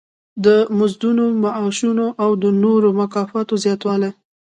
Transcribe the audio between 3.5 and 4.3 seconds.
زیاتوالی.